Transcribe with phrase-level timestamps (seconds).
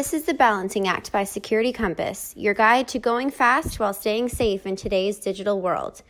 [0.00, 4.30] This is the Balancing Act by Security Compass, your guide to going fast while staying
[4.30, 6.00] safe in today's digital world.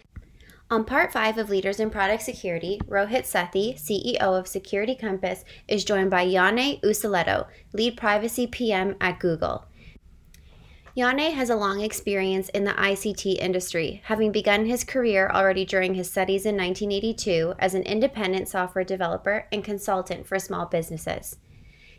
[0.71, 5.85] On part five of Leaders in Product Security, Rohit Sethi, CEO of Security Compass, is
[5.85, 9.67] joined by Janne Uusilehto, lead privacy PM at Google.
[10.97, 15.95] Janne has a long experience in the ICT industry, having begun his career already during
[15.95, 21.39] his studies in 1982 as an independent software developer and consultant for small businesses.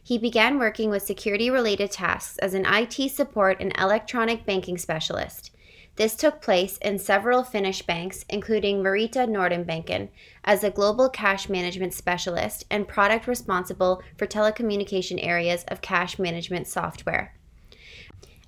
[0.03, 5.51] He began working with security related tasks as an IT support and electronic banking specialist.
[5.97, 10.09] This took place in several Finnish banks, including Merita Nordbanken,
[10.43, 16.67] as a global cash management specialist and product responsible for telecommunication areas of cash management
[16.67, 17.35] software.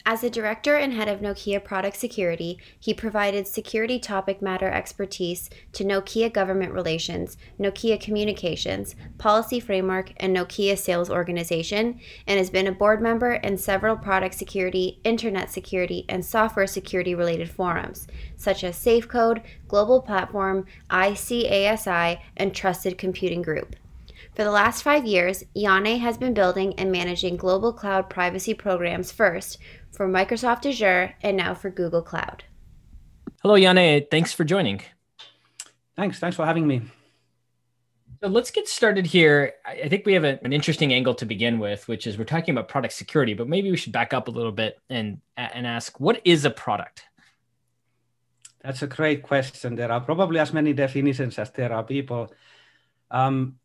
[0.05, 5.49] As the director and head of Nokia product security, he provided security topic matter expertise
[5.71, 12.67] to Nokia government relations, Nokia communications, policy framework, and Nokia sales organization, and has been
[12.67, 18.65] a board member in several product security, internet security, and software security related forums, such
[18.65, 23.77] as SafeCode, Global Platform, ICASI, and Trusted Computing Group.
[24.35, 29.11] For the last five years, Janne has been building and managing global cloud privacy programs
[29.11, 29.59] first
[29.95, 32.43] for Microsoft Azure and now for Google Cloud.
[33.41, 34.09] Hello, Janne.
[34.09, 34.81] Thanks for joining.
[35.95, 36.19] Thanks.
[36.19, 36.81] Thanks for having me.
[38.21, 39.53] So let's get started here.
[39.65, 42.55] I think we have a, an interesting angle to begin with, which is we're talking
[42.55, 45.99] about product security, but maybe we should back up a little bit and and ask
[45.99, 47.03] what is a product?
[48.61, 49.75] That's a great question.
[49.75, 52.33] There are probably as many definitions as there are people.
[53.11, 53.57] Um,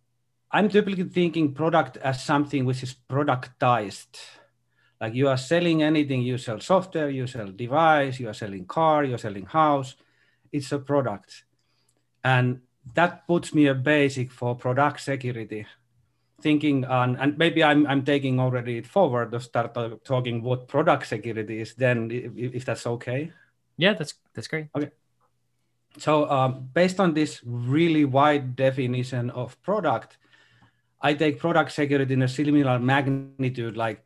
[0.51, 4.19] I'm typically thinking product as something which is productized.
[5.01, 9.05] Like you are selling anything, you sell software, you sell device, you are selling car,
[9.05, 9.95] you're selling house.
[10.51, 11.45] It's a product.
[12.25, 12.61] And
[12.95, 15.67] that puts me a basic for product security.
[16.41, 21.61] Thinking on, and maybe I'm, I'm taking already forward to start talking what product security
[21.61, 23.33] is then, if, if that's okay.
[23.77, 24.69] Yeah, that's that's great.
[24.75, 24.91] Okay.
[25.99, 30.19] So um, based on this really wide definition of product,
[31.01, 34.05] I take product security in a similar magnitude, like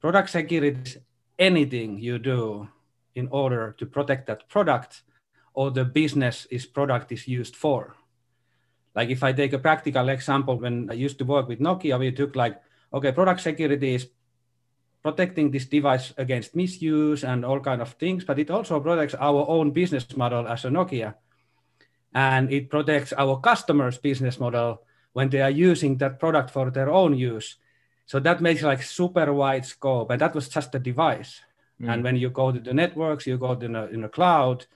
[0.00, 0.98] product security is
[1.38, 2.68] anything you do
[3.14, 5.02] in order to protect that product
[5.54, 7.96] or the business is product is used for.
[8.94, 12.12] Like if I take a practical example, when I used to work with Nokia, we
[12.12, 12.60] took like,
[12.92, 14.08] okay, product security is
[15.02, 19.48] protecting this device against misuse and all kind of things, but it also protects our
[19.48, 21.14] own business model as a Nokia.
[22.12, 24.82] And it protects our customers' business model
[25.12, 27.56] when they are using that product for their own use.
[28.10, 31.42] So that makes like super wide scope, and that was just a device.
[31.80, 31.92] Mm.
[31.92, 34.66] And when you go to the networks, you go to the, in the cloud,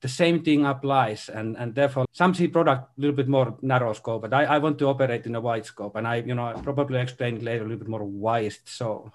[0.00, 1.28] the same thing applies.
[1.28, 4.58] And, and therefore, some see product a little bit more narrow scope, but I, I
[4.60, 5.96] want to operate in a wide scope.
[5.96, 8.62] And I, you know, I probably explain later a little bit more why is it
[8.64, 9.12] so.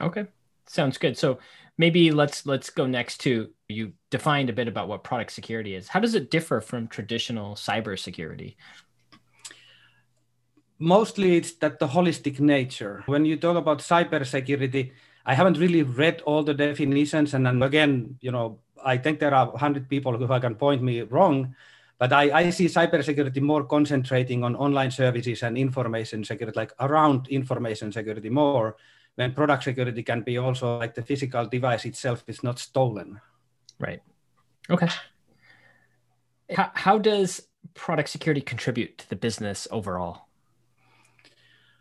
[0.00, 0.24] Okay,
[0.66, 1.18] sounds good.
[1.18, 1.40] So
[1.76, 5.88] maybe let's let's go next to you defined a bit about what product security is.
[5.88, 8.56] How does it differ from traditional cybersecurity?
[10.78, 13.02] Mostly it's that the holistic nature.
[13.06, 14.92] When you talk about cybersecurity,
[15.26, 17.34] I haven't really read all the definitions.
[17.34, 21.02] And then again, you know, I think there are 100 people who can point me
[21.02, 21.54] wrong,
[21.98, 27.28] but I, I see cybersecurity more concentrating on online services and information security, like around
[27.28, 28.76] information security more,
[29.16, 33.20] when product security can be also like the physical device itself is not stolen.
[33.80, 34.00] Right.
[34.70, 34.88] Okay.
[36.54, 40.27] How, how does product security contribute to the business overall?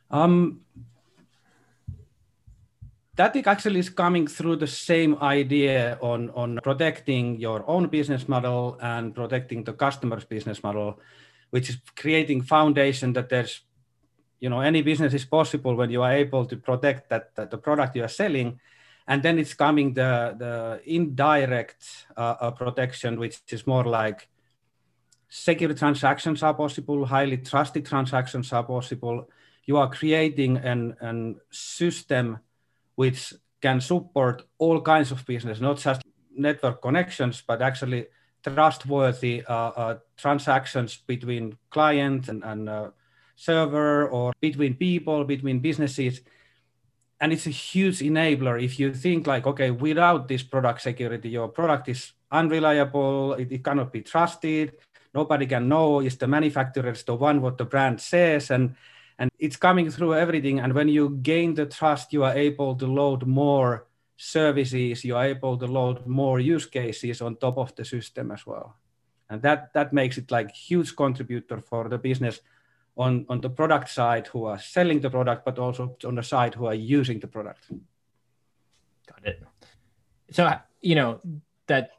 [0.10, 0.62] Um,
[3.18, 8.78] that actually is coming through the same idea on, on protecting your own business model
[8.80, 11.00] and protecting the customer's business model,
[11.50, 13.62] which is creating foundation that there's,
[14.40, 17.58] you know, any business is possible when you are able to protect that, that the
[17.58, 18.60] product you are selling.
[19.08, 24.28] And then it's coming the, the indirect uh, uh, protection, which is more like
[25.28, 29.28] secure transactions are possible, highly trusted transactions are possible,
[29.68, 32.40] you are creating an, an system
[32.96, 36.02] which can support all kinds of business, not just
[36.36, 38.08] network connections, but actually
[38.44, 42.90] trustworthy uh, uh, transactions between client and, and uh,
[43.36, 46.22] server or between people, between businesses.
[47.20, 51.50] And it's a huge enabler if you think like, okay, without this product security, your
[51.50, 54.74] product is unreliable, it, it cannot be trusted,
[55.14, 58.76] nobody can know is the manufacturer is the one what the brand says, and
[59.20, 62.86] and it's coming through everything and when you gain the trust you are able to
[62.86, 63.88] load more
[64.18, 68.46] services you are able to load more use cases on top of the system as
[68.46, 68.76] well
[69.30, 72.42] and that that makes it like huge contributor for the business
[72.98, 76.56] on, on the product side who are selling the product, but also on the side
[76.56, 77.70] who are using the product.
[79.08, 79.44] Got it.
[80.32, 81.22] So, you know,
[81.68, 81.92] that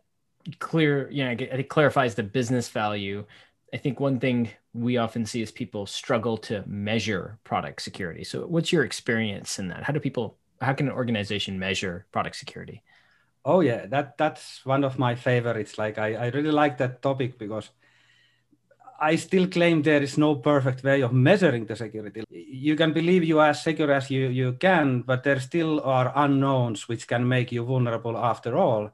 [0.58, 3.24] clear, you know, it clarifies the business value.
[3.72, 8.24] I think one thing we often see is people struggle to measure product security.
[8.24, 9.82] So, what's your experience in that?
[9.82, 12.82] How do people, how can an organization measure product security?
[13.44, 15.78] Oh yeah, that that's one of my favorites.
[15.78, 17.70] Like I, I really like that topic because
[19.00, 22.24] I still claim there is no perfect way of measuring the security.
[22.30, 26.12] You can believe you are as secure as you, you can, but there still are
[26.16, 28.90] unknowns which can make you vulnerable after all.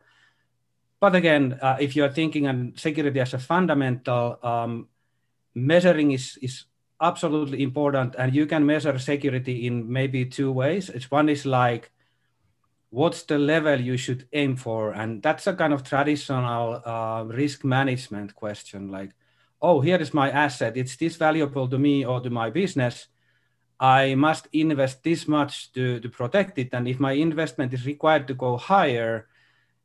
[1.05, 4.89] But again, uh, if you are thinking on security as a fundamental, um,
[5.55, 6.65] measuring is, is
[6.99, 8.15] absolutely important.
[8.17, 10.89] And you can measure security in maybe two ways.
[10.89, 11.93] It's one is like,
[12.89, 14.93] what's the level you should aim for?
[14.93, 18.91] And that's a kind of traditional uh, risk management question.
[18.91, 19.11] Like,
[19.61, 20.75] oh, here is my asset.
[20.75, 23.09] It's this valuable to me or to my business.
[23.79, 26.71] I must invest this much to, to protect it.
[26.73, 29.27] And if my investment is required to go higher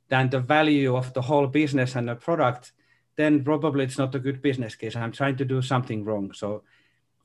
[0.09, 2.73] than the value of the whole business and the product,
[3.15, 4.95] then probably it's not a good business case.
[4.95, 6.33] I'm trying to do something wrong.
[6.33, 6.63] So,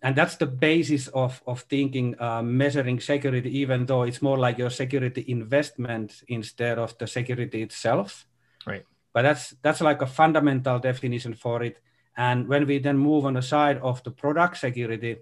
[0.03, 4.59] and that's the basis of, of thinking, uh, measuring security, even though it's more like
[4.59, 8.27] your security investment instead of the security itself.
[8.67, 8.85] Right.
[9.13, 11.81] But that's that's like a fundamental definition for it
[12.17, 15.19] and when we then move on the side of the product security,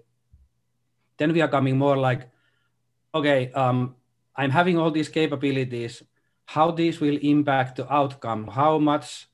[1.17, 2.29] then we are coming more like,
[3.13, 3.95] okay, um,
[4.35, 6.03] I'm having all these capabilities,
[6.45, 9.27] how this will impact the outcome, how much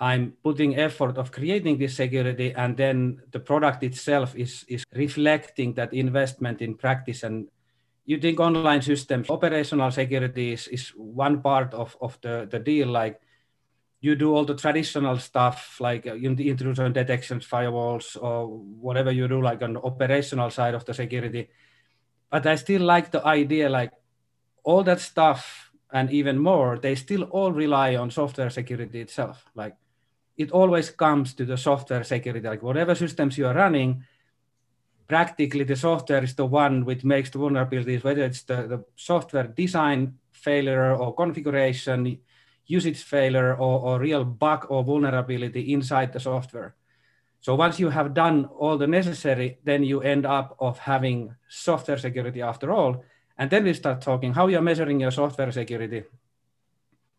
[0.00, 5.74] I'm putting effort of creating this security, and then the product itself is, is reflecting
[5.74, 7.24] that investment in practice.
[7.24, 7.48] And
[8.06, 12.88] you think online systems, operational security is, is one part of, of the, the deal,
[12.88, 13.20] like
[14.00, 19.42] you do all the traditional stuff like uh, intrusion detections, firewalls, or whatever you do,
[19.42, 21.48] like on the operational side of the security.
[22.30, 23.90] But I still like the idea, like
[24.62, 29.44] all that stuff and even more, they still all rely on software security itself.
[29.54, 29.76] Like
[30.36, 34.04] it always comes to the software security, like whatever systems you are running,
[35.08, 39.46] practically the software is the one which makes the vulnerabilities, whether it's the, the software
[39.46, 42.18] design failure or configuration,
[42.66, 46.76] usage failure or, or real bug or vulnerability inside the software.
[47.40, 51.98] So once you have done all the necessary, then you end up of having software
[51.98, 53.04] security after all.
[53.38, 56.04] And then we start talking how you're measuring your software security.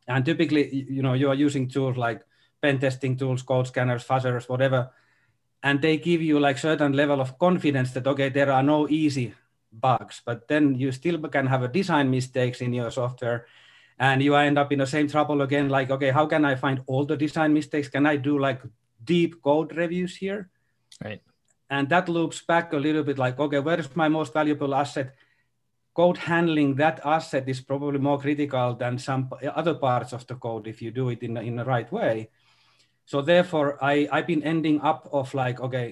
[0.08, 2.22] And typically, you know, you are using tools like
[2.62, 4.92] pen testing tools, code scanners, fuzzers, whatever.
[5.64, 9.34] And they give you like certain level of confidence that, okay, there are no easy
[9.72, 13.46] bugs, but then you still can have a design mistakes in your software.
[13.98, 16.82] And you end up in the same trouble again like okay how can i find
[16.88, 17.90] all the design mistakes?
[17.90, 18.62] Can i do like
[19.04, 20.50] deep code reviews here?
[21.04, 21.22] Right.
[21.70, 25.16] And that loops back a little bit like okay where is my most valuable asset
[26.00, 29.30] code handling that asset is probably more critical than some
[29.62, 32.30] other parts of the code if you do it in, in the right way
[33.06, 35.88] so therefore i i've been ending up of like okay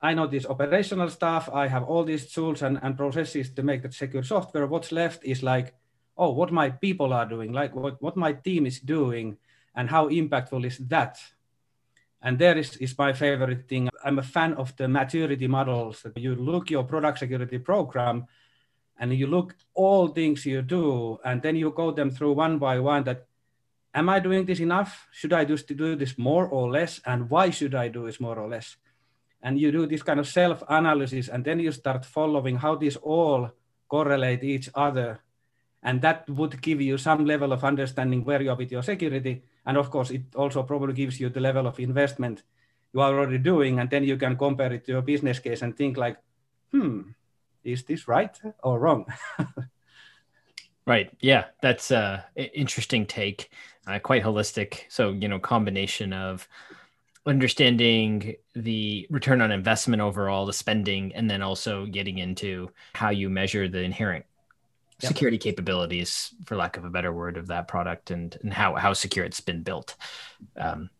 [0.00, 3.82] i know this operational stuff i have all these tools and, and processes to make
[3.82, 5.74] that secure software what's left is like
[6.16, 9.36] oh, what my people are doing, like what, what my team is doing,
[9.74, 11.18] and how impactful is that?
[12.22, 13.90] And there is, is my favorite thing.
[14.04, 18.26] I'm a fan of the maturity models you look your product security program
[18.98, 22.78] and you look all things you do, and then you go them through one by
[22.78, 23.26] one that
[23.94, 25.06] am I doing this enough?
[25.12, 27.00] Should I just do this more or less?
[27.06, 28.76] And why should I do this more or less?
[29.42, 33.50] And you do this kind of self-analysis, and then you start following how these all
[33.88, 35.20] correlate each other
[35.84, 39.42] and that would give you some level of understanding where you are with your security.
[39.66, 42.42] And of course, it also probably gives you the level of investment
[42.94, 43.78] you are already doing.
[43.78, 46.16] And then you can compare it to your business case and think like,
[46.72, 47.02] hmm,
[47.64, 49.06] is this right or wrong?
[50.86, 51.10] right.
[51.20, 53.50] Yeah, that's a interesting take,
[53.86, 54.82] uh, quite holistic.
[54.88, 56.48] So, you know, combination of
[57.26, 63.30] understanding the return on investment overall, the spending, and then also getting into how you
[63.30, 64.24] measure the inherent
[65.00, 65.08] yep.
[65.08, 68.92] security capabilities, for lack of a better word, of that product and and how how
[68.92, 69.96] secure it's been built.
[70.56, 70.90] Um,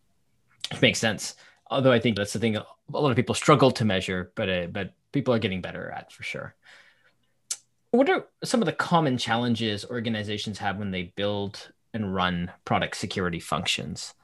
[0.70, 1.34] it makes sense.
[1.70, 4.66] Although I think that's the thing a lot of people struggle to measure, but uh,
[4.66, 6.54] but people are getting better at for sure.
[7.92, 12.96] What are some of the common challenges organizations have when they build and run product
[12.96, 14.14] security functions?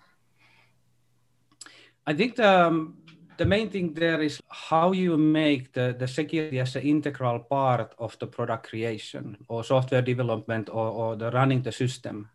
[2.05, 2.99] I think the, um,
[3.37, 7.95] the main thing there is how you make the, the security as an integral part
[7.99, 12.29] of the product creation or software development or, or the running the system.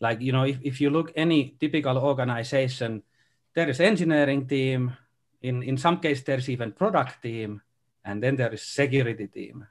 [0.00, 3.02] Like, you know, if, if you look any typical organization,
[3.54, 4.92] there is engineering team,
[5.42, 7.62] in in some case there's even product team
[8.04, 9.66] and then there is security team.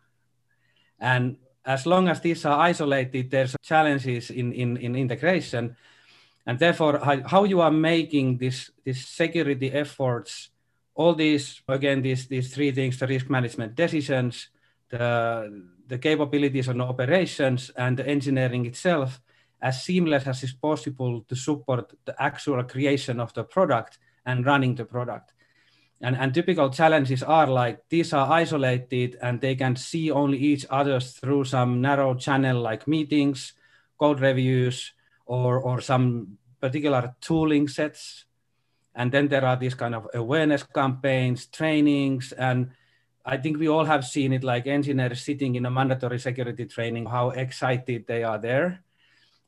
[0.99, 5.75] And as long as these are isolated there's challenges in in, in integration.
[6.45, 10.49] And therefore how, you are making this this security efforts
[10.95, 14.49] all these again these these three things the risk management decisions
[14.89, 19.21] the the capabilities and operations and the engineering itself
[19.61, 24.75] as seamless as is possible to support the actual creation of the product and running
[24.75, 25.33] the product
[26.01, 30.65] and, and typical challenges are like these are isolated and they can see only each
[30.69, 33.53] other through some narrow channel like meetings
[33.99, 34.93] code reviews
[35.25, 38.25] or or some particular tooling sets.
[38.95, 42.71] And then there are these kind of awareness campaigns trainings and
[43.23, 47.05] i think we all have seen it like engineers sitting in a mandatory security training
[47.05, 48.81] how excited they are there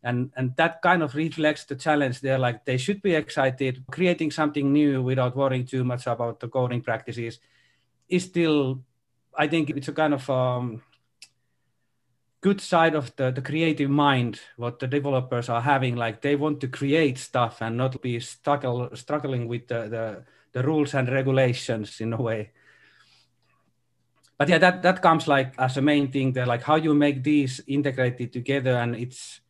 [0.03, 3.84] and and that kind of reflects the challenge there like they should be excited.
[3.91, 7.39] Creating something new without worrying too much about the coding practices
[8.08, 8.84] is still
[9.38, 10.82] i think it's a kind of um,
[12.41, 15.96] good side of the, the creative mind what the developers are having.
[15.96, 20.63] Like they want to create stuff and not be struggle, struggling with the, the, the
[20.63, 22.51] rules and regulations in a way.
[24.38, 27.24] But yeah that that comes like as a main thing there like how you make
[27.24, 29.41] these integrated together and it's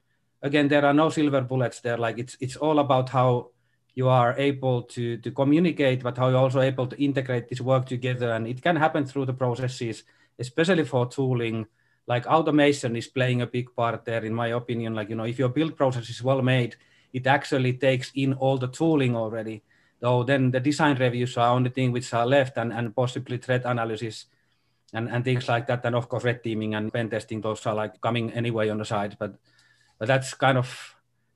[0.41, 1.97] again there are no silver bullets there.
[1.97, 3.51] Like it's it's all about how
[3.95, 7.85] you are able to to communicate but how you're also able to integrate this work
[7.85, 8.31] together.
[8.31, 10.03] And it can happen through the processes
[10.37, 11.65] especially for tooling.
[12.07, 14.95] Like automation is playing a big part there in my opinion.
[14.95, 16.75] Like you know if your build process is well made
[17.11, 19.63] it actually takes in all the tooling already.
[19.99, 23.63] Though then the design reviews are only thing which are left and, and possibly threat
[23.65, 24.25] analysis
[24.93, 27.75] and, and things like that and of course red teaming and pen testing those are
[27.75, 29.17] like coming anyway on the side.
[29.19, 29.39] But but
[30.07, 30.95] that's kind of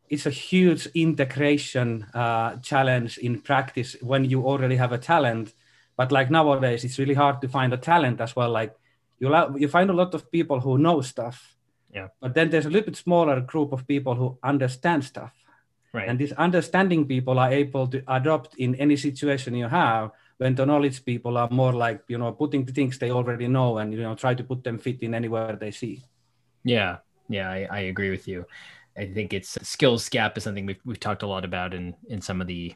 [0.09, 5.53] it's a huge integration uh, challenge in practice when you already have a talent.
[5.97, 8.49] But like nowadays it's really hard to find a talent as well.
[8.49, 8.75] Like
[9.19, 11.53] you you find a lot of people who know stuff
[11.93, 12.07] yeah.
[12.19, 15.31] but then there's a little bit smaller group of people who understand stuff.
[15.93, 16.09] Right.
[16.09, 20.65] And these understanding people are able to adopt in any situation you have when the
[20.65, 24.01] knowledge people are more like you know putting the things they already know and you
[24.01, 26.03] know try to put them fit in anywhere they see.
[26.63, 26.97] Yeah
[27.29, 28.45] yeah, I, I agree with you.
[28.97, 31.95] I think it's a skills gap is something we've we've talked a lot about in
[32.09, 32.75] in some of the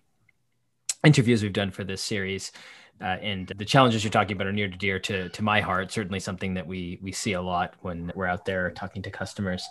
[1.04, 2.51] interviews we've done for this series.
[3.00, 5.92] Uh, and the challenges you're talking about are near to dear to to my heart.
[5.92, 9.63] Certainly, something that we we see a lot when we're out there talking to customers.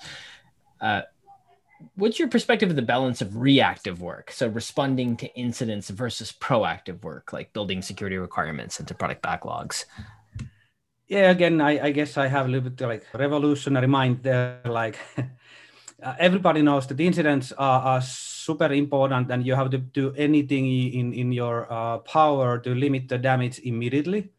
[0.81, 1.03] Uh,
[1.97, 7.03] what's your perspective of the balance of reactive work, so responding to incidents versus proactive
[7.03, 9.87] work, like building security requirements into product backlogs?
[11.09, 14.99] Yeah again I, I guess i have a little bit like revolutionary mind there like
[16.03, 18.03] uh, everybody knows that incidents are, are,
[18.47, 23.09] super important and you have to do anything in in your uh, power to limit
[23.09, 24.31] the damage immediately.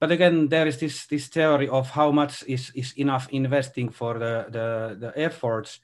[0.00, 4.18] But again there is this this theory of how much is is enough investing for
[4.18, 5.80] the the, the efforts.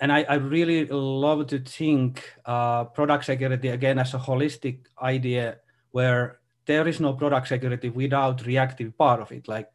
[0.00, 5.58] And I, I really love to think uh, product security again as a holistic idea
[5.92, 9.48] where there is no product security without reactive part of it.
[9.48, 9.68] Like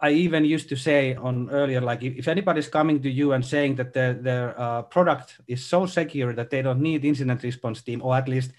[0.00, 3.76] I even used to say on earlier, like if, anybody's coming to you and saying
[3.76, 8.00] that their, their uh, product is so secure that they don't need incident response team,
[8.02, 8.52] or at least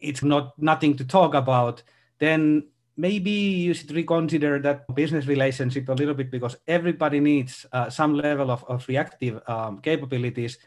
[0.00, 1.82] it's not nothing to talk about,
[2.18, 7.90] then maybe you should reconsider that business relationship a little bit because everybody needs uh,
[7.90, 10.58] some level of, of reactive um, capabilities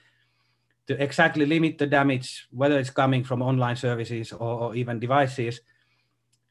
[0.92, 5.62] to exactly limit the damage, whether it's coming from online services or, or even devices.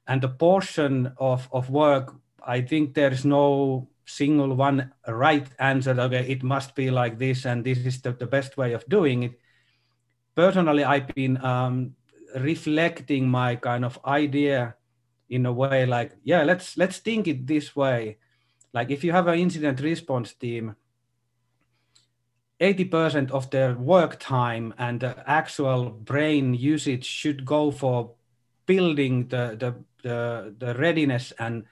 [0.07, 5.93] And the portion of, of work, I think there's no single one right answer.
[6.01, 9.23] Okay, it must be like this, and this is the, the best way of doing
[9.25, 9.39] it.
[10.35, 11.95] Personally, I've been um,
[12.35, 14.75] reflecting my kind of idea
[15.29, 18.17] in a way like, yeah, let's let's think it this way.
[18.73, 20.75] Like if you have an incident response team,
[22.61, 28.13] 80% of their work time and the actual brain usage should go for
[28.67, 29.75] building the, the,
[30.09, 31.65] the, the readiness and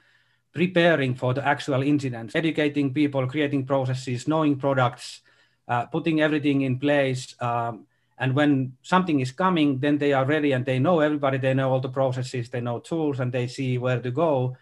[0.54, 5.21] preparing for the actual incidents, educating people, creating processes, knowing products,
[5.68, 7.35] uh, putting everything in place.
[7.40, 7.87] Um,
[8.18, 11.71] and when something is coming, then they are ready and they know everybody, they know
[11.71, 14.57] all the processes, they know tools, and they see where to go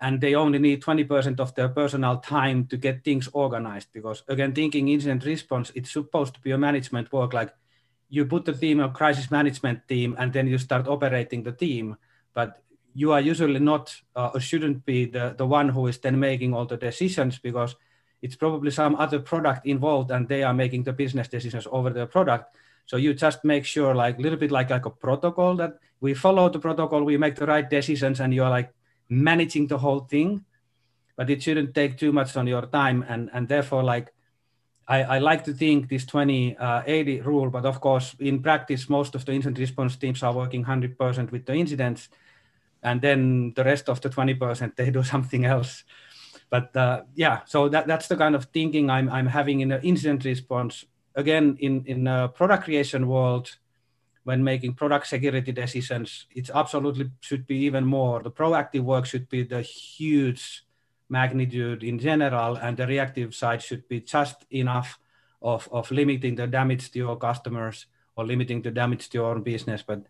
[0.00, 4.52] and they only need 20% of their personal time to get things organized because again
[4.52, 7.54] thinking incident response it's supposed to be a management work like
[8.08, 11.96] you put the team a crisis management team and then you start operating the team
[12.34, 12.62] but
[12.94, 16.54] you are usually not uh, or shouldn't be the, the one who is then making
[16.54, 17.74] all the decisions because
[18.22, 22.06] it's probably some other product involved and they are making the business decisions over the
[22.06, 22.56] product.
[22.86, 26.14] So you just make sure, like a little bit like like a protocol that we
[26.14, 28.72] follow the protocol, we make the right decisions, and you're like
[29.08, 30.44] managing the whole thing.
[31.16, 34.12] But it shouldn't take too much on your time, and and therefore like.
[34.86, 38.90] I, I like to think this 20 uh, 80 rule, but of course, in practice,
[38.90, 42.10] most of the incident response teams are working 100% with the incidents,
[42.82, 45.84] and then the rest of the 20% they do something else
[46.54, 49.82] but uh, yeah, so that, that's the kind of thinking I'm, I'm having in the
[49.82, 50.84] incident response.
[51.16, 53.56] Again, in, in a product creation world,
[54.24, 58.22] when making product security decisions, it absolutely should be even more.
[58.22, 60.64] The proactive work should be the huge
[61.08, 64.98] magnitude in general, and the reactive side should be just enough
[65.42, 69.42] of, of limiting the damage to your customers or limiting the damage to your own
[69.42, 69.82] business.
[69.82, 70.04] But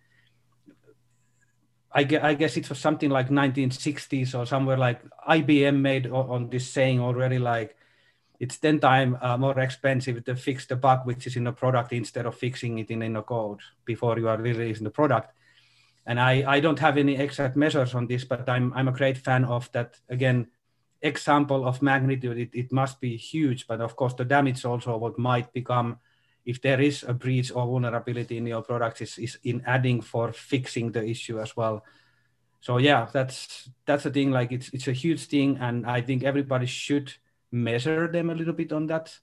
[1.93, 6.69] I I guess it was something like 1960s or somewhere like IBM made on this
[6.69, 7.77] saying already like
[8.41, 11.93] it's 10 times uh, more expensive to fix the bug which is in the product
[11.93, 15.33] instead of fixing it in, in the code before you are releasing the product.
[16.07, 19.17] And I, I don't have any exact measures on this, but I'm, I'm a great
[19.17, 19.97] fan of that.
[20.09, 20.49] Again,
[21.01, 25.19] example of magnitude, it, it must be huge, but of course the damage also what
[25.19, 25.99] might become
[26.45, 30.33] if there is a breach or vulnerability in your product is, is in adding for
[30.33, 31.85] fixing the issue as well
[32.61, 36.23] so yeah that's that's the thing like it's it's a huge thing and i think
[36.23, 37.13] everybody should
[37.55, 39.19] measure them a little bit on that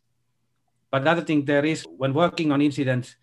[0.89, 3.15] but the other thing there is when working on incidents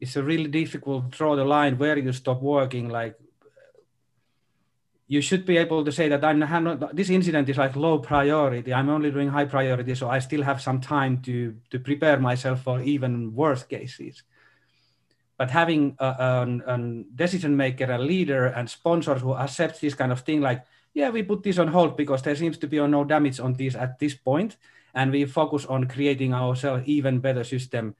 [0.00, 3.16] it's a really difficult to draw the line where you stop working like
[5.08, 8.74] you should be able to say that I'm not, this incident is like low priority.
[8.74, 12.62] I'm only doing high priority, so I still have some time to to prepare myself
[12.62, 14.22] for even worse cases.
[15.38, 16.78] But having a, a, a
[17.14, 20.64] decision maker, a leader, and sponsors who accept this kind of thing, like
[20.96, 23.74] yeah, we put this on hold because there seems to be no damage on this
[23.74, 24.56] at this point,
[24.94, 27.94] and we focus on creating ourselves even better system,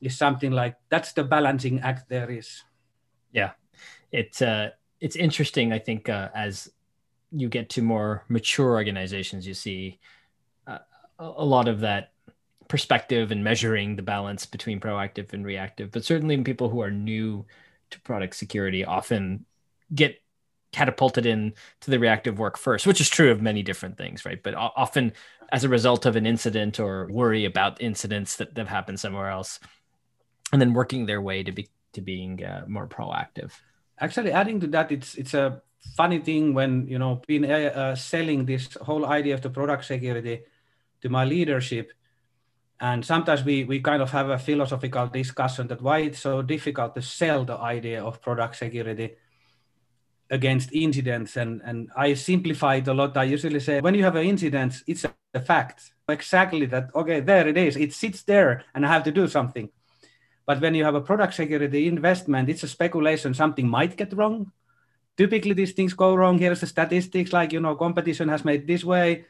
[0.00, 2.62] is something like that's the balancing act there is.
[3.32, 3.50] Yeah,
[4.12, 5.72] it's uh it's interesting.
[5.72, 6.70] I think uh, as
[7.32, 9.98] you get to more mature organizations, you see
[10.68, 10.78] uh,
[11.18, 12.12] a lot of that
[12.68, 15.90] perspective and measuring the balance between proactive and reactive.
[15.90, 17.44] But certainly, people who are new
[17.90, 19.44] to product security often
[19.92, 20.22] get
[20.76, 24.42] catapulted in to the reactive work first, which is true of many different things, right?
[24.42, 25.12] But often,
[25.50, 29.58] as a result of an incident or worry about incidents that have happened somewhere else,
[30.52, 33.52] and then working their way to be to being uh, more proactive
[33.98, 35.62] actually adding to that it's it's a
[35.96, 39.84] funny thing when you know been uh, uh, selling this whole idea of the product
[39.84, 40.42] security
[41.00, 41.92] to my leadership
[42.80, 46.94] and sometimes we we kind of have a philosophical discussion that why it's so difficult
[46.94, 49.14] to sell the idea of product security
[50.30, 54.16] against incidents and and i simplify it a lot i usually say when you have
[54.16, 58.84] an incident it's a fact exactly that okay there it is it sits there and
[58.84, 59.70] i have to do something
[60.46, 64.52] but when you have a product security investment, it's a speculation something might get wrong.
[65.16, 66.38] Typically, these things go wrong.
[66.38, 69.26] Here's the statistics like, you know, competition has made this way.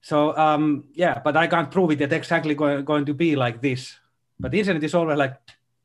[0.00, 3.60] So, um, yeah, but I can't prove it that exactly going, going to be like
[3.60, 3.96] this.
[4.38, 5.36] But the incident is already like,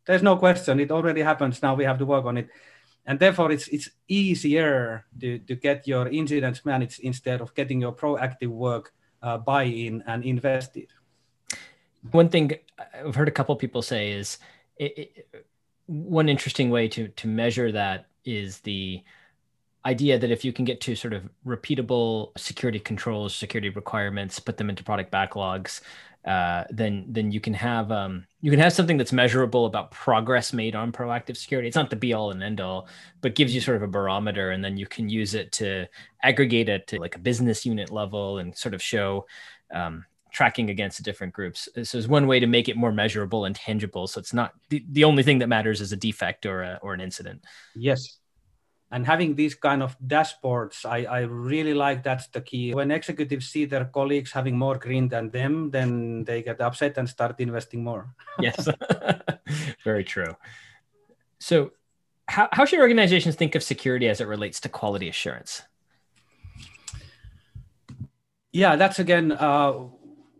[0.05, 0.79] there's no question.
[0.79, 1.61] It already happens.
[1.63, 2.49] Now we have to work on it.
[3.07, 7.95] And therefore, it's it's easier to, to get your incidents managed instead of getting your
[7.95, 8.93] proactive work
[9.23, 10.87] uh, buy-in and invested.
[12.11, 12.51] One thing
[12.93, 14.37] I've heard a couple people say is
[14.77, 15.45] it, it,
[15.87, 19.03] one interesting way to to measure that is the
[19.85, 24.57] idea that if you can get to sort of repeatable security controls, security requirements, put
[24.57, 25.79] them into product backlogs,
[26.27, 30.51] uh, then then you can have um, you can have something that's measurable about progress
[30.51, 31.69] made on proactive security.
[31.69, 32.89] It's not the be all and end all,
[33.21, 35.87] but gives you sort of a barometer, and then you can use it to
[36.21, 39.25] aggregate it to like a business unit level and sort of show
[39.73, 41.69] um, tracking against different groups.
[41.83, 44.05] So it's one way to make it more measurable and tangible.
[44.05, 46.93] So it's not the, the only thing that matters is a defect or a, or
[46.93, 47.45] an incident.
[47.73, 48.17] Yes.
[48.89, 52.73] And having these kind of dashboards, I, I really like that's the key.
[52.73, 57.09] When executives see their colleagues having more green than them, then they get upset and
[57.09, 58.13] start investing more.
[58.39, 58.69] yes,
[59.83, 60.35] very true.
[61.39, 61.71] So,
[62.29, 65.63] how, how should organizations think of security as it relates to quality assurance?
[68.53, 69.73] Yeah, that's again uh,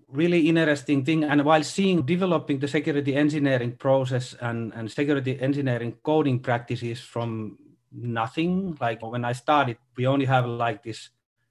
[0.07, 1.23] really interesting thing.
[1.23, 7.57] And while seeing developing the security engineering process and, and security engineering coding practices from
[7.91, 11.10] nothing, like when I started, we only have like this,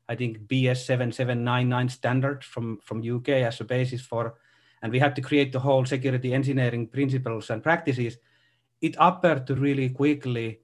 [0.09, 4.35] I think BS 7799 standard from, from UK as a basis for,
[4.83, 8.19] and we had to create the whole security engineering principles and practices.
[8.81, 10.61] It appeared to really quickly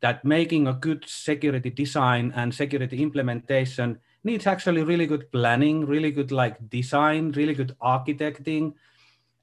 [0.00, 6.10] that making a good security design and security implementation needs actually really good planning, really
[6.10, 8.74] good like design, really good architecting,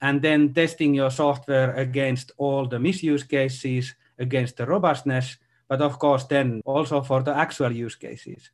[0.01, 5.99] and then testing your software against all the misuse cases, against the robustness, but of
[5.99, 8.51] course, then also for the actual use cases.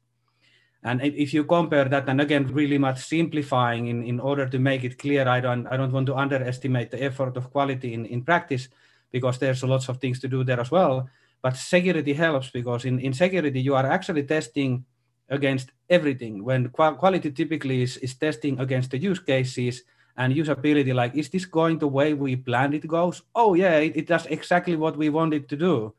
[0.83, 4.83] And if you compare that, and again, really much simplifying in, in order to make
[4.83, 8.23] it clear, I don't, I don't want to underestimate the effort of quality in, in
[8.23, 8.67] practice
[9.11, 11.07] because there's lots of things to do there as well.
[11.41, 14.83] But security helps because in, in security, you are actually testing
[15.29, 16.43] against everything.
[16.43, 19.83] When quality typically is, is testing against the use cases
[20.17, 23.21] and usability, like, is this going the way we planned it goes?
[23.33, 25.93] Oh, yeah, it, it does exactly what we wanted to do.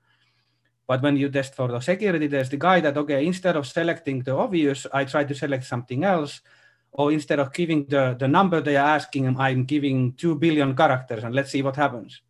[0.87, 4.23] But when you test for the security, there's the guy that, okay, instead of selecting
[4.23, 6.41] the obvious, I try to select something else.
[6.93, 11.25] Or instead of giving the, the number they are asking, I'm giving 2 billion characters
[11.25, 12.21] and let's see what happens.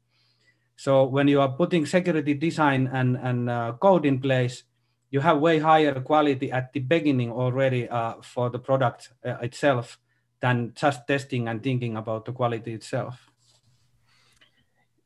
[0.77, 4.64] So when you are putting security design and, and uh, code in place,
[5.11, 9.99] you have way higher quality at the beginning already uh, for the product uh, itself
[10.40, 13.31] than just testing and thinking about the quality itself.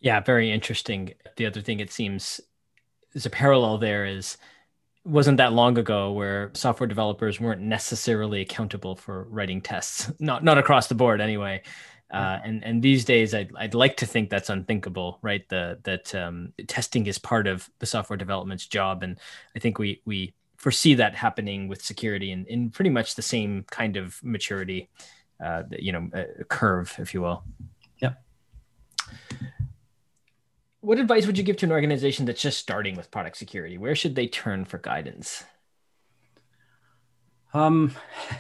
[0.01, 1.15] Yeah, very interesting.
[1.37, 2.41] The other thing it seems
[3.19, 4.37] there's a parallel there is
[5.05, 10.13] wasn't that long ago where software developers weren't necessarily accountable for writing tests.
[10.21, 11.63] Not not across the board anyway.
[12.13, 15.43] Uh, and and these days I'd, I'd like to think that's unthinkable right?
[15.49, 19.03] The that um, testing is part of the software development's job.
[19.03, 19.19] And
[19.57, 23.65] i think we we foresee that happening with security in, in pretty much the same
[23.69, 24.89] kind of maturity
[25.45, 27.43] uh, you know uh, curve if you will.
[28.01, 28.13] Yeah
[30.81, 33.79] what advice would you give to an organization that's just starting with product security?
[33.79, 35.45] Where should they turn for guidance?
[37.53, 37.93] Um,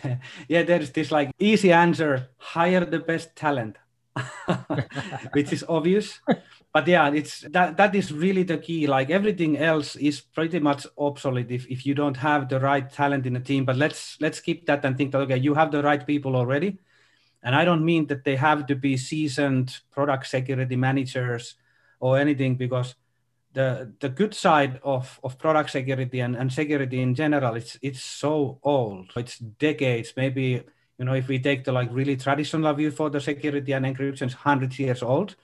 [0.48, 3.76] yeah, there's this like easy answer: hire the best talent,
[5.32, 6.20] which is obvious.
[6.72, 8.86] But yeah, it's that that is really the key.
[8.86, 13.26] Like everything else is pretty much obsolete if, if you don't have the right talent
[13.26, 13.64] in the team.
[13.64, 16.78] But let's let's keep that and think that okay, you have the right people already.
[17.42, 21.54] And I don't mean that they have to be seasoned product security managers
[22.00, 22.94] or anything because
[23.54, 28.02] the the good side of, of product security and, and security in general it's it's
[28.02, 29.10] so old.
[29.16, 30.12] It's decades.
[30.16, 30.62] Maybe
[30.98, 34.22] you know if we take the like really traditional view for the security and encryption
[34.22, 35.36] it's 100 years old.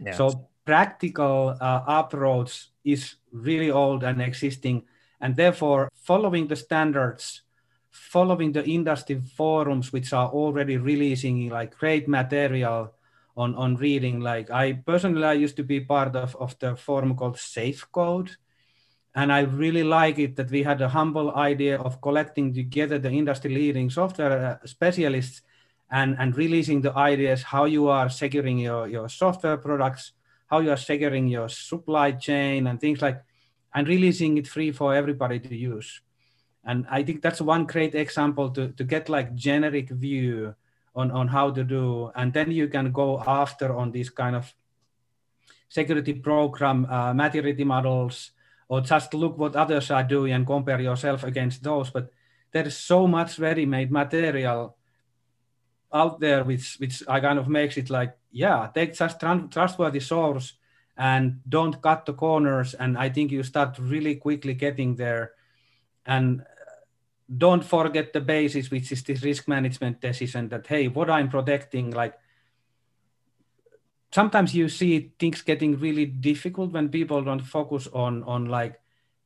[0.00, 0.12] Yeah.
[0.12, 4.84] so practical uh, approach is really old and existing.
[5.20, 7.42] And therefore following the standards
[7.90, 12.94] following the industry forums which are already releasing like great material
[13.38, 14.20] on on reading.
[14.20, 18.36] Like I personally, I used to be part of of the forum called SafeCode,
[19.14, 23.10] and I really like it that we had a humble idea of collecting together the
[23.10, 25.42] industry leading software uh, specialists
[25.90, 30.12] and and releasing the ideas how you are securing your your software products,
[30.50, 33.22] how you are securing your supply chain and things like,
[33.74, 36.02] and releasing it free for everybody to use.
[36.64, 40.54] And I think that's one great example to, to get like generic view
[40.94, 42.10] on, on how to do.
[42.14, 44.52] And then you can go after on these kind of
[45.68, 48.30] security program uh, maturity models
[48.68, 51.90] or just look what others are doing and compare yourself against those.
[51.90, 52.10] But
[52.52, 54.76] there is so much ready-made material
[55.92, 59.20] out there which which I kind of makes it like, yeah, take just
[59.50, 60.54] trustworthy source
[60.96, 62.74] and don't cut the corners.
[62.74, 65.32] And I think you start really quickly getting there.
[66.04, 66.42] And
[67.36, 71.90] don't forget the basis, which is this risk management decision that, hey, what I'm protecting,
[71.90, 72.14] like
[74.12, 78.80] sometimes you see things getting really difficult when people don't focus on, on like,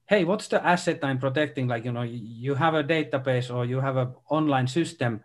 [0.07, 1.69] hey, what's the asset I'm protecting?
[1.69, 5.23] Like, you know, you have a database or you have an online system.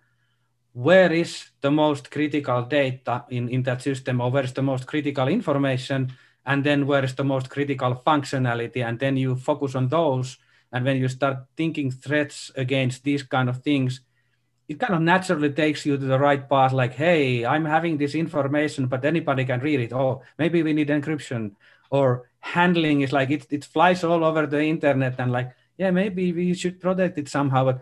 [0.73, 4.85] Where is the most critical data in, in that system or where is the most
[4.85, 6.13] critical information?
[6.45, 8.85] And then where is the most critical functionality?
[8.85, 10.37] And then you focus on those
[10.71, 14.01] and when you start thinking threats against these kind of things,
[14.67, 16.73] it kind of naturally takes you to the right path.
[16.73, 19.93] Like, hey, I'm having this information, but anybody can read it.
[19.93, 21.55] Oh, maybe we need encryption.
[21.89, 26.33] Or handling is like it, it flies all over the internet and like, yeah, maybe
[26.33, 27.63] we should protect it somehow.
[27.65, 27.81] But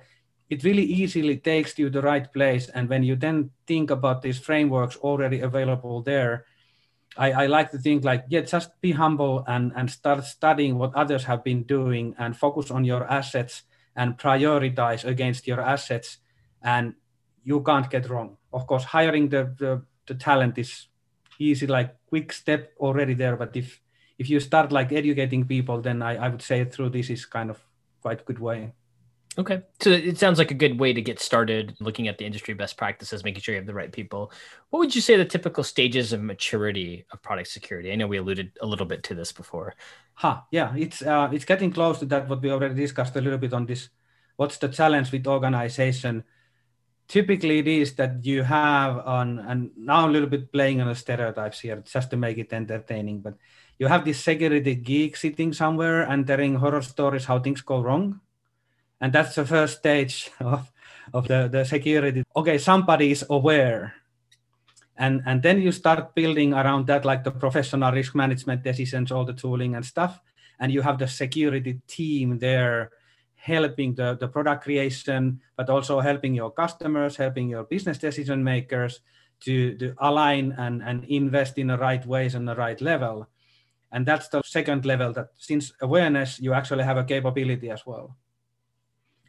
[0.50, 2.70] it really easily takes you to the right place.
[2.70, 6.46] And when you then think about these frameworks already available there,
[7.18, 10.94] I, I, like to think like, yeah, just be humble and, and start studying what
[10.96, 13.64] others have been doing and focus on your assets
[13.96, 16.18] and prioritize against your assets.
[16.62, 16.96] And
[17.44, 18.38] you can't get wrong.
[18.52, 20.88] Of course, hiring the, the, the talent is
[21.40, 23.38] easy, like quick step already there.
[23.38, 23.80] But if,
[24.18, 27.50] if you start like educating people, then I, I would say through this is kind
[27.50, 27.64] of
[28.02, 28.74] quite good way.
[29.38, 29.64] Okay.
[29.82, 32.78] So it sounds like a good way to get started looking at the industry best
[32.78, 34.32] practices, making sure you have the right people.
[34.70, 37.92] What would you say the typical stages of maturity of product security?
[37.92, 39.76] I know we alluded a little bit to this before.
[40.14, 43.38] Huh, yeah, it's uh, it's getting close to that what we already discussed a little
[43.38, 43.90] bit on this.
[44.38, 46.24] What's the challenge with organization?
[47.08, 50.96] typically it is that you have on and now a little bit playing on the
[50.96, 53.36] stereotypes here just to make it entertaining but
[53.78, 58.20] you have this security geek sitting somewhere and telling horror stories how things go wrong
[59.02, 60.72] and that's the first stage of,
[61.14, 63.94] of the, the security okay somebody is aware
[64.98, 69.26] and and then you start building around that like the professional risk management decisions all
[69.26, 70.22] the tooling and stuff
[70.60, 72.92] and you have the security team there
[73.46, 79.02] helping the, the product creation, but also helping your customers, helping your business decision makers
[79.40, 83.28] to, to align and, and invest in the right ways and the right level.
[83.92, 88.18] And that's the second level that since awareness, you actually have a capability as well.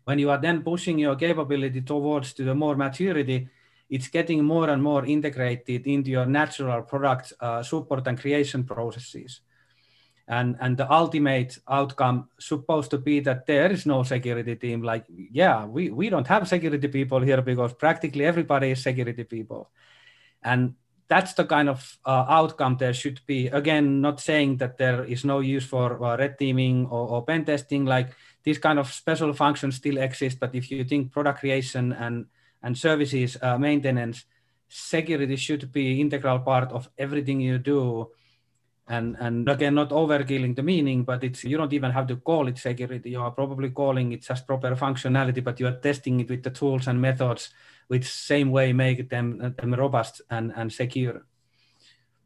[0.06, 3.48] When you are then pushing your capability towards to the more maturity,
[3.90, 9.40] it's getting more and more integrated into your natural product uh, support and creation processes.
[10.28, 15.04] And and the ultimate outcome supposed to be that there is no security team like
[15.08, 19.70] yeah we we don't have security people here because practically everybody is security people.
[20.42, 20.74] And
[21.08, 23.48] that's the kind of uh, outcome there should be.
[23.48, 27.44] Again not saying that there is no use for uh, red teaming or, or pen
[27.44, 28.14] testing like
[28.46, 32.26] these kind of special functions still exist but if you think product creation and
[32.62, 34.24] and services uh, maintenance
[34.68, 38.10] security should be integral part of everything you do.
[38.88, 42.46] And and again not overkilling the meaning but it's you don't even have to call
[42.46, 43.10] it security.
[43.10, 46.50] You are probably calling it just proper functionality but you are testing it with the
[46.50, 47.50] tools and methods
[47.88, 51.24] which same way make them, them robust and, and secure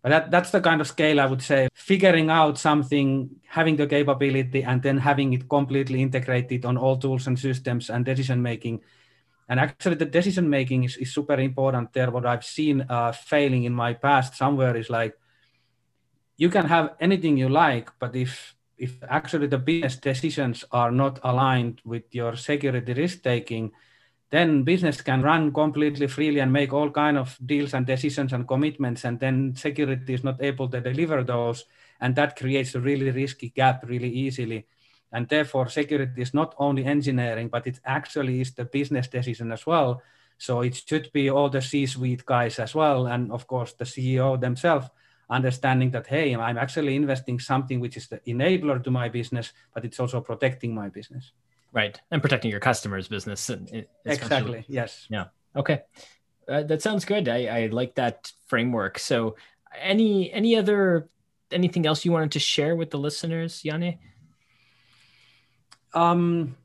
[0.02, 3.86] but that, that's the kind of scale i would say figuring out something having the
[3.86, 8.80] capability and then having it completely integrated on all tools and systems and decision making.
[9.48, 12.12] And actually the decision making is, is super important there.
[12.12, 15.18] What i've seen uh, failing in my past somewhere is like
[16.36, 21.18] you can have anything you like, but if if actually the business decisions are not
[21.24, 23.72] aligned with your security risk taking,
[24.30, 28.46] then business can run completely freely and make all kind of deals and decisions and
[28.46, 31.64] commitments, and then security is not able to deliver those,
[32.00, 34.66] and that creates a really risky gap really easily.
[35.12, 39.66] And therefore, security is not only engineering, but it actually is the business decision as
[39.66, 40.00] well.
[40.38, 44.40] So it should be all the C-suite guys as well, and of course the CEO
[44.40, 44.88] themselves
[45.30, 49.84] understanding that hey i'm actually investing something which is the enabler to my business but
[49.84, 51.30] it's also protecting my business
[51.72, 52.00] right.
[52.10, 53.50] And protecting your customers business
[54.04, 54.64] exactly.
[54.68, 55.06] Yes.
[55.10, 55.26] Yeah.
[55.56, 55.82] Okay.
[56.48, 57.28] Uh, that sounds good.
[57.28, 58.98] I, I like that framework.
[58.98, 59.36] So
[59.78, 61.08] any any other
[61.52, 63.98] anything else you wanted to share with the listeners Janne?
[65.94, 66.56] um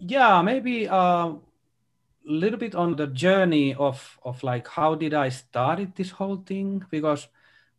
[0.00, 1.34] yeah maybe a uh,
[2.24, 6.84] little bit on the journey of of like how did i started this whole thing?
[6.90, 7.28] Because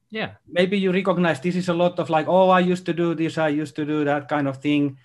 [0.09, 0.31] yeah.
[0.47, 3.37] maybe you recognize this is a lot of like oh i used to do this
[3.37, 4.97] i used to do that kind of thing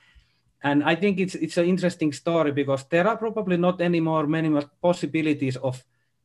[0.62, 4.27] and i think it's it's an interesting story because there are probably not any more
[4.27, 5.85] many more possibilities of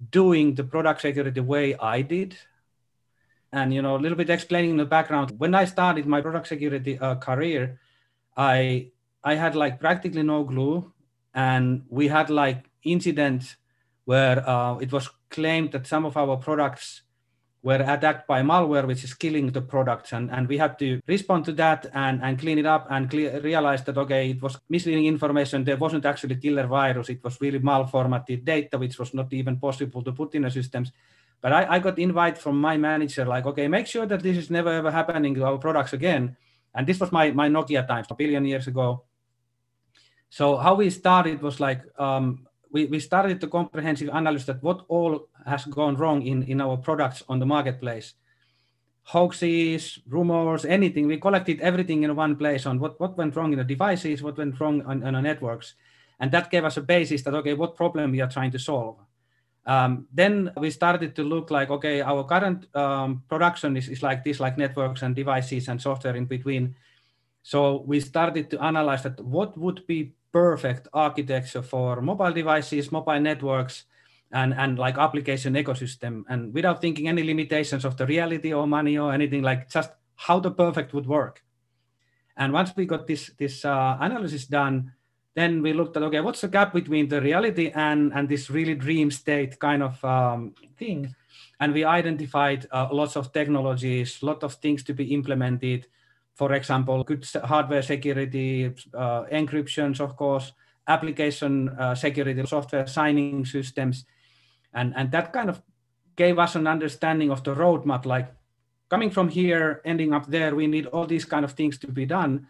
[0.10, 2.36] doing the product security the way i did.
[3.52, 6.98] And you know a little bit explaining the background when i started my product security
[6.98, 7.80] uh, career
[8.36, 8.89] i
[9.24, 10.91] i had like practically no glue.
[11.36, 13.56] And we had like incidents
[14.06, 17.02] where uh, it was claimed that some of our products
[17.63, 20.12] were attacked by malware, which is killing the products.
[20.12, 23.84] And, and we had to respond to that and, and clean it up and realize
[23.86, 25.63] that, okay, it was misleading information.
[25.63, 27.10] There wasn't actually killer virus.
[27.10, 30.91] It was really malformatted data, which was not even possible to put in the systems.
[31.39, 34.49] But I, I got invite from my manager, like, okay, make sure that this is
[34.49, 36.36] never ever happening to our products again.
[36.76, 39.04] And this was my, my Nokia times, a billion years ago.
[40.30, 44.84] So how we started was like, um, we, we started the comprehensive analysis that what
[44.89, 48.14] all has gone wrong in, in our products on the marketplace.
[49.04, 51.08] Hoaxes, rumors, anything.
[51.08, 54.38] We collected everything in one place on what, what went wrong in the devices, what
[54.38, 55.76] went wrong on, on the networks.
[56.20, 58.98] And that gave us a basis that, okay, what problem we are trying to solve.
[59.66, 64.24] Um, then we started to look like, okay, our current um, production is, is like
[64.24, 66.76] this, like networks and devices and software in between.
[67.44, 73.20] So we started to analyze that what would be perfect architecture for mobile devices, mobile
[73.20, 73.84] networks,
[74.34, 76.24] and, and like application ecosystem.
[76.28, 80.39] And without thinking any limitations of the reality or money or anything like just how
[80.39, 81.43] the perfect would work.
[82.36, 84.91] And once we got this, this uh, analysis done,
[85.36, 88.76] then we looked at, okay, what's the gap between the reality and, and this really
[88.76, 91.15] dream state kind of um, thing?
[91.60, 95.88] And we identified uh, lots of technologies, lot of things to be implemented
[96.36, 100.54] for example, good hardware security, uh, encryptions, of course,
[100.88, 104.06] application uh, security, software signing systems.
[104.74, 105.62] And, and that kind of
[106.16, 108.34] gave us an understanding of the roadmap, like
[108.90, 112.06] coming from here, ending up there, we need all these kind of things to be
[112.06, 112.48] done.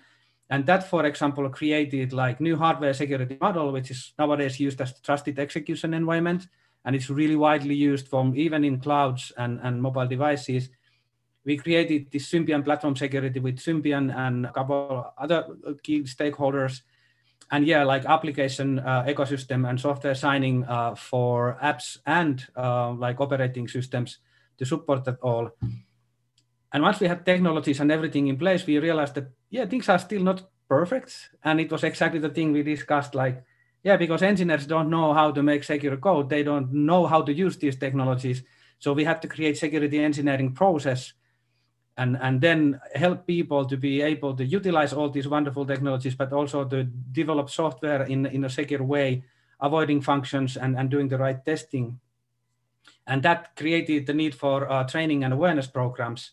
[0.50, 5.00] And that, for example, created like new hardware security model, which is nowadays used as
[5.00, 6.48] trusted execution environment.
[6.86, 10.70] and it's really widely used from even in clouds and, and mobile devices.
[11.46, 15.48] We created this Symbian platform security with Symbian and a couple other
[15.82, 16.82] key stakeholders.
[17.54, 23.22] And yeah, like application uh, ecosystem and software signing uh, for apps and uh, like
[23.22, 24.18] operating systems
[24.58, 25.52] to support that all.
[26.74, 30.00] And once we had technologies and everything in place, we realized that yeah, things are
[30.00, 31.30] still not perfect.
[31.44, 33.44] And it was exactly the thing we discussed, like
[33.84, 36.30] yeah, because engineers don't know how to make secure code.
[36.30, 38.42] They don't know how to use these technologies.
[38.80, 41.14] So we have to create security engineering process
[41.98, 46.34] and, and then help people to be able to utilize all these wonderful technologies, but
[46.34, 49.24] also to develop software in, in a secure way,
[49.62, 52.00] avoiding functions and, and doing the right testing.
[53.06, 56.32] And that created the need for uh, training and awareness programs.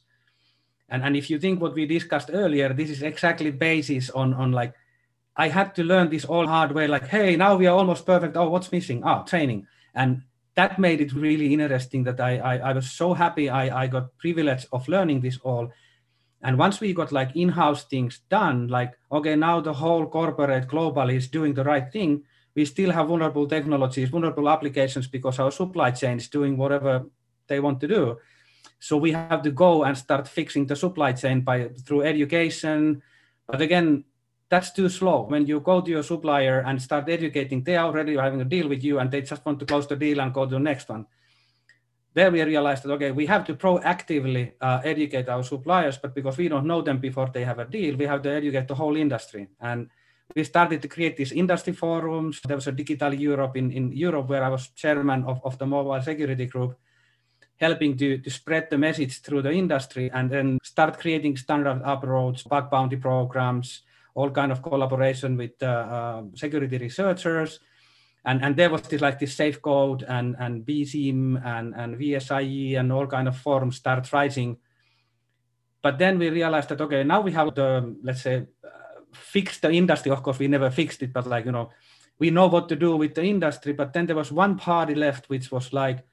[0.88, 4.52] And, and if you think what we discussed earlier, this is exactly basis on, on
[4.52, 4.74] like
[5.36, 6.86] I had to learn this all hard way.
[6.86, 8.36] Like, hey, now we are almost perfect.
[8.36, 9.02] Oh, what's missing?
[9.04, 9.66] Ah, training.
[9.94, 10.22] And
[10.54, 12.04] that made it really interesting.
[12.04, 15.70] That I I, I was so happy I I got privilege of learning this all.
[16.42, 21.10] And once we got like in-house things done, like okay, now the whole corporate global
[21.10, 22.24] is doing the right thing.
[22.54, 27.04] We still have vulnerable technologies, vulnerable applications because our supply chain is doing whatever
[27.46, 28.18] they want to do.
[28.80, 33.02] So we have to go and start fixing the supply chain by through education.
[33.46, 34.04] But again,
[34.50, 35.22] that's too slow.
[35.22, 38.68] When you go to your supplier and start educating, they are already having a deal
[38.68, 40.88] with you and they just want to close the deal and go to the next
[40.88, 41.06] one.
[42.12, 46.36] There we realized that, okay, we have to proactively uh, educate our suppliers, but because
[46.36, 48.96] we don't know them before they have a deal, we have to educate the whole
[48.96, 49.46] industry.
[49.60, 49.88] And
[50.34, 52.40] we started to create these industry forums.
[52.44, 55.66] There was a Digital Europe in, in Europe where I was chairman of, of the
[55.66, 56.76] mobile security group,
[57.60, 62.48] helping to, to spread the message through the industry and then start creating standard approach,
[62.48, 63.82] bug bounty programs,
[64.14, 67.60] all kind of collaboration with uh, uh, security researchers.
[68.24, 72.92] And, and there was this like this SafeCode and, and BSIMM and, and VSIE and
[72.92, 74.58] all kind of forums start rising.
[75.82, 79.70] But then we realized that, okay, now we have the, let's say, uh, fix the
[79.70, 80.12] industry.
[80.12, 81.70] Of course, we never fixed it, but like, you know,
[82.18, 83.72] we know what to do with the industry.
[83.72, 86.04] But then there was one party left, which was like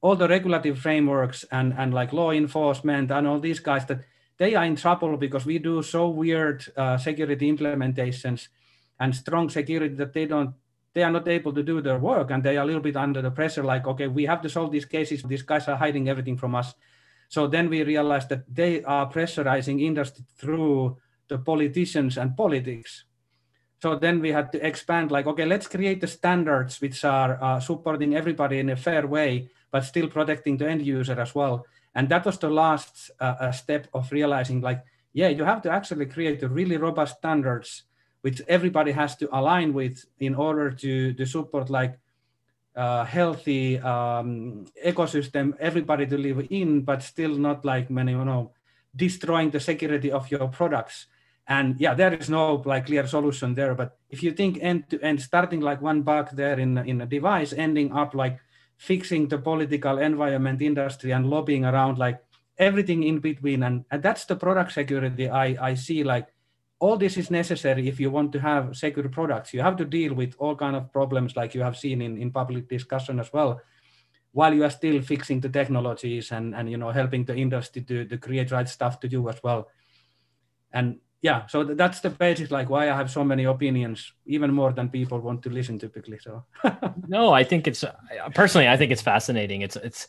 [0.00, 4.04] all the regulative frameworks and, and like law enforcement and all these guys that
[4.38, 8.48] they are in trouble because we do so weird uh, security implementations
[9.00, 10.54] and strong security that they don't
[10.94, 13.20] they are not able to do their work and they are a little bit under
[13.20, 15.22] the pressure like okay we have to solve these cases.
[15.22, 16.74] These guys are hiding everything from us.
[17.28, 20.96] So then we realized that they are pressurizing industry through
[21.28, 23.04] the politicians and politics.
[23.82, 27.60] So then we had to expand like okay let's create the standards which are uh,
[27.60, 32.10] supporting everybody in a fair way but still protecting the end user as well and
[32.10, 36.42] that was the last uh, step of realizing like, yeah, you have to actually create
[36.42, 37.84] a really robust standards
[38.20, 41.98] which everybody has to align with in order to, to support like
[42.74, 48.52] uh, healthy um, ecosystem, everybody to live in, but still not like many, you know,
[48.94, 51.06] destroying the security of your products.
[51.48, 53.74] And yeah, there is no like clear solution there.
[53.74, 57.06] But if you think end to end, starting like one bug there in in a
[57.06, 58.40] device, ending up like
[58.76, 62.20] fixing the political environment industry and lobbying around like
[62.58, 63.62] everything in between.
[63.62, 66.28] And, and that's the product security I, I see like
[66.78, 69.54] all this is necessary if you want to have secure products.
[69.54, 72.30] You have to deal with all kind of problems like you have seen in, in
[72.30, 73.60] public discussion as well
[74.32, 78.04] while you are still fixing the technologies and, and you know helping the industry to,
[78.04, 79.66] to create right stuff to do as well.
[80.74, 84.72] And yeah so that's the basis like why i have so many opinions even more
[84.72, 86.44] than people want to listen typically so.
[87.08, 87.84] No i think it's
[88.34, 89.62] personally i think it's fascinating.
[89.62, 90.08] It's it's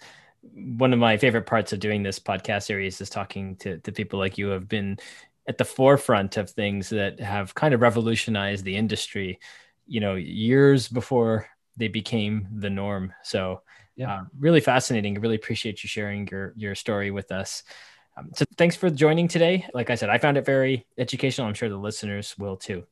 [0.53, 4.19] one of my favorite parts of doing this podcast series is talking to, to people
[4.19, 4.97] like you have been
[5.47, 9.39] at the forefront of things that have kind of revolutionized the industry
[9.87, 13.13] you know years before they became the norm.
[13.23, 13.61] So
[13.95, 14.13] yeah.
[14.13, 15.15] uh, really fascinating.
[15.15, 17.63] I really appreciate you sharing your your story with us
[18.17, 19.67] um, so thanks for joining today.
[19.73, 21.47] Like I said, I found it very educational.
[21.47, 22.83] I'm sure the listeners will too.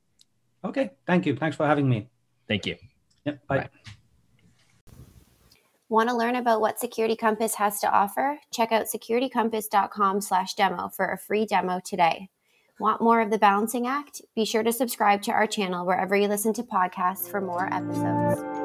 [0.63, 0.91] Okay.
[1.05, 1.35] Thank you.
[1.35, 2.07] Thanks for having me.
[2.47, 2.75] Thank you.
[3.25, 3.47] Yep.
[3.47, 3.57] Bye.
[3.57, 3.69] bye.
[5.89, 8.39] Want to learn about what Security Compass has to offer?
[8.51, 12.29] Check out securitycompass.com slash demo for a free demo today.
[12.79, 14.21] Want more of the balancing act?
[14.35, 18.64] Be sure to subscribe to our channel wherever you listen to podcasts for more episodes.